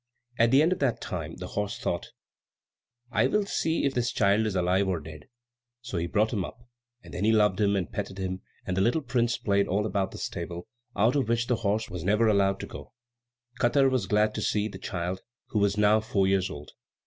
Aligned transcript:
At 0.39 0.49
the 0.49 0.63
end 0.63 0.71
of 0.73 0.79
that 0.79 0.99
time 0.99 1.35
the 1.35 1.49
horse 1.49 1.77
thought, 1.77 2.07
"I 3.11 3.27
will 3.27 3.45
see 3.45 3.85
if 3.85 3.93
this 3.93 4.11
child 4.11 4.47
is 4.47 4.55
alive 4.55 4.87
or 4.87 4.99
dead." 4.99 5.27
So 5.83 5.99
he 5.99 6.07
brought 6.07 6.33
him 6.33 6.43
up; 6.43 6.57
and 7.03 7.13
then 7.13 7.23
he 7.23 7.31
loved 7.31 7.61
him, 7.61 7.75
and 7.75 7.91
petted 7.91 8.17
him, 8.17 8.41
and 8.65 8.75
the 8.75 8.81
little 8.81 9.03
prince 9.03 9.37
played 9.37 9.67
all 9.67 9.85
about 9.85 10.09
the 10.09 10.17
stable, 10.17 10.65
out 10.95 11.15
of 11.15 11.29
which 11.29 11.45
the 11.45 11.57
horse 11.57 11.87
was 11.87 12.03
never 12.03 12.27
allowed 12.27 12.59
to 12.61 12.65
go. 12.65 12.93
Katar 13.59 13.89
was 13.91 14.05
very 14.05 14.09
glad 14.09 14.33
to 14.33 14.41
see 14.41 14.67
the 14.67 14.79
child, 14.79 15.21
who 15.49 15.59
was 15.59 15.77
now 15.77 15.99
four 15.99 16.25
years 16.25 16.49
old. 16.49 16.71